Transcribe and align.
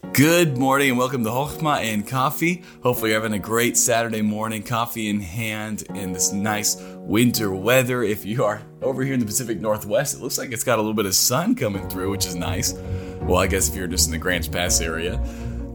Good 0.00 0.56
morning 0.56 0.90
and 0.90 0.98
welcome 0.98 1.24
to 1.24 1.30
Chokhmah 1.30 1.80
and 1.80 2.06
Coffee. 2.06 2.62
Hopefully, 2.84 3.10
you're 3.10 3.20
having 3.20 3.36
a 3.36 3.42
great 3.42 3.76
Saturday 3.76 4.22
morning, 4.22 4.62
coffee 4.62 5.08
in 5.08 5.18
hand 5.18 5.82
in 5.92 6.12
this 6.12 6.32
nice 6.32 6.76
winter 6.98 7.52
weather. 7.52 8.04
If 8.04 8.24
you 8.24 8.44
are 8.44 8.62
over 8.80 9.02
here 9.02 9.14
in 9.14 9.18
the 9.18 9.26
Pacific 9.26 9.60
Northwest, 9.60 10.14
it 10.14 10.20
looks 10.20 10.38
like 10.38 10.52
it's 10.52 10.62
got 10.62 10.78
a 10.78 10.82
little 10.82 10.94
bit 10.94 11.06
of 11.06 11.16
sun 11.16 11.56
coming 11.56 11.88
through, 11.88 12.12
which 12.12 12.26
is 12.26 12.36
nice. 12.36 12.74
Well, 13.22 13.38
I 13.38 13.48
guess 13.48 13.68
if 13.68 13.74
you're 13.74 13.88
just 13.88 14.06
in 14.06 14.12
the 14.12 14.18
Grants 14.18 14.46
Pass 14.46 14.80
area. 14.80 15.20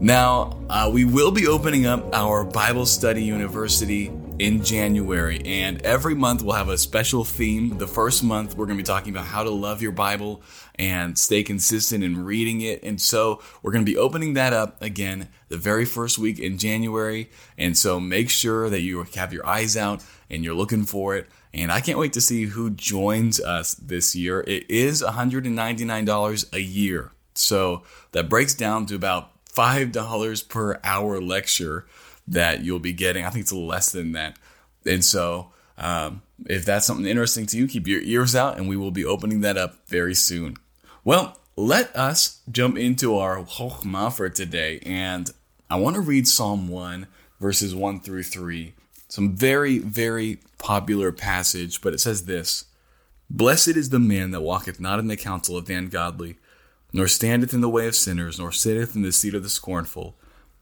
Now, 0.00 0.58
uh, 0.70 0.90
we 0.92 1.04
will 1.04 1.30
be 1.30 1.46
opening 1.46 1.84
up 1.84 2.14
our 2.14 2.44
Bible 2.44 2.86
Study 2.86 3.22
University 3.22 4.10
in 4.38 4.64
January. 4.64 5.40
And 5.44 5.80
every 5.82 6.14
month 6.14 6.42
we'll 6.42 6.56
have 6.56 6.68
a 6.68 6.78
special 6.78 7.24
theme. 7.24 7.78
The 7.78 7.86
first 7.86 8.24
month 8.24 8.56
we're 8.56 8.66
going 8.66 8.78
to 8.78 8.82
be 8.82 8.86
talking 8.86 9.12
about 9.12 9.26
how 9.26 9.44
to 9.44 9.50
love 9.50 9.80
your 9.80 9.92
Bible 9.92 10.42
and 10.74 11.16
stay 11.18 11.42
consistent 11.42 12.02
in 12.02 12.24
reading 12.24 12.60
it. 12.60 12.82
And 12.82 13.00
so 13.00 13.40
we're 13.62 13.72
going 13.72 13.84
to 13.84 13.90
be 13.90 13.96
opening 13.96 14.34
that 14.34 14.52
up 14.52 14.80
again 14.82 15.28
the 15.48 15.56
very 15.56 15.84
first 15.84 16.18
week 16.18 16.38
in 16.38 16.58
January. 16.58 17.30
And 17.56 17.78
so 17.78 18.00
make 18.00 18.28
sure 18.28 18.68
that 18.68 18.80
you 18.80 19.04
have 19.14 19.32
your 19.32 19.46
eyes 19.46 19.76
out 19.76 20.04
and 20.28 20.44
you're 20.44 20.54
looking 20.54 20.84
for 20.84 21.14
it. 21.16 21.28
And 21.52 21.70
I 21.70 21.80
can't 21.80 21.98
wait 21.98 22.12
to 22.14 22.20
see 22.20 22.46
who 22.46 22.70
joins 22.70 23.40
us 23.40 23.74
this 23.74 24.16
year. 24.16 24.40
It 24.40 24.68
is 24.68 25.02
$199 25.02 26.52
a 26.52 26.60
year. 26.60 27.12
So 27.34 27.82
that 28.12 28.28
breaks 28.28 28.54
down 28.54 28.86
to 28.86 28.96
about 28.96 29.30
$5 29.54 30.48
per 30.48 30.80
hour 30.82 31.20
lecture 31.20 31.86
that 32.28 32.62
you'll 32.62 32.78
be 32.78 32.92
getting. 32.92 33.24
I 33.24 33.30
think 33.30 33.42
it's 33.42 33.52
less 33.52 33.92
than 33.92 34.12
that. 34.12 34.38
And 34.86 35.04
so, 35.04 35.52
um, 35.78 36.22
if 36.46 36.64
that's 36.64 36.86
something 36.86 37.06
interesting 37.06 37.46
to 37.46 37.56
you, 37.56 37.66
keep 37.66 37.86
your 37.86 38.00
ears 38.02 38.34
out 38.34 38.56
and 38.56 38.68
we 38.68 38.76
will 38.76 38.90
be 38.90 39.04
opening 39.04 39.40
that 39.42 39.56
up 39.56 39.76
very 39.86 40.14
soon. 40.14 40.56
Well, 41.04 41.38
let 41.56 41.94
us 41.94 42.40
jump 42.50 42.76
into 42.76 43.16
our 43.16 43.38
Chokhmah 43.38 44.12
for 44.16 44.28
today. 44.28 44.80
And 44.84 45.30
I 45.70 45.76
want 45.76 45.94
to 45.96 46.00
read 46.00 46.26
Psalm 46.26 46.68
1, 46.68 47.06
verses 47.40 47.74
1 47.74 48.00
through 48.00 48.24
3. 48.24 48.74
Some 49.08 49.36
very, 49.36 49.78
very 49.78 50.38
popular 50.58 51.12
passage, 51.12 51.80
but 51.80 51.94
it 51.94 52.00
says 52.00 52.24
this 52.24 52.64
Blessed 53.30 53.68
is 53.68 53.90
the 53.90 54.00
man 54.00 54.30
that 54.32 54.40
walketh 54.40 54.80
not 54.80 54.98
in 54.98 55.08
the 55.08 55.16
counsel 55.16 55.56
of 55.56 55.66
the 55.66 55.74
ungodly, 55.74 56.36
nor 56.92 57.06
standeth 57.08 57.54
in 57.54 57.60
the 57.60 57.68
way 57.68 57.86
of 57.86 57.94
sinners, 57.94 58.38
nor 58.38 58.52
sitteth 58.52 58.94
in 58.96 59.02
the 59.02 59.12
seat 59.12 59.34
of 59.34 59.42
the 59.42 59.48
scornful. 59.48 60.16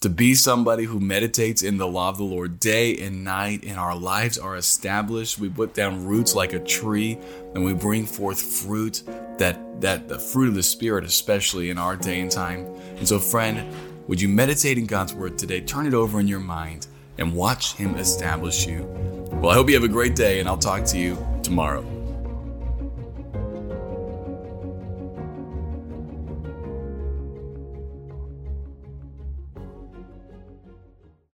to 0.00 0.08
be 0.08 0.34
somebody 0.34 0.84
who 0.84 0.98
meditates 0.98 1.62
in 1.62 1.76
the 1.76 1.86
law 1.86 2.08
of 2.08 2.16
the 2.16 2.24
Lord 2.24 2.58
day 2.58 2.96
and 2.98 3.22
night, 3.22 3.64
and 3.66 3.78
our 3.78 3.94
lives 3.94 4.38
are 4.38 4.56
established. 4.56 5.38
We 5.38 5.50
put 5.50 5.74
down 5.74 6.06
roots 6.06 6.34
like 6.34 6.54
a 6.54 6.58
tree, 6.58 7.18
and 7.54 7.64
we 7.64 7.74
bring 7.74 8.06
forth 8.06 8.40
fruit 8.40 9.02
that 9.38 9.58
that 9.80 10.08
the 10.08 10.18
fruit 10.18 10.48
of 10.48 10.54
the 10.54 10.62
Spirit, 10.62 11.04
especially 11.04 11.70
in 11.70 11.78
our 11.78 11.96
day 11.96 12.20
and 12.20 12.30
time. 12.30 12.66
And 12.96 13.06
so, 13.06 13.18
friend, 13.18 13.74
would 14.08 14.20
you 14.20 14.28
meditate 14.28 14.78
in 14.78 14.86
God's 14.86 15.14
word 15.14 15.38
today? 15.38 15.60
Turn 15.60 15.86
it 15.86 15.94
over 15.94 16.18
in 16.18 16.28
your 16.28 16.40
mind 16.40 16.86
and 17.18 17.34
watch 17.34 17.74
Him 17.74 17.94
establish 17.96 18.66
you. 18.66 18.84
Well, 19.32 19.50
I 19.50 19.54
hope 19.54 19.68
you 19.68 19.74
have 19.74 19.84
a 19.84 19.88
great 19.88 20.16
day, 20.16 20.40
and 20.40 20.48
I'll 20.48 20.58
talk 20.58 20.84
to 20.86 20.98
you 20.98 21.18
tomorrow. 21.42 21.99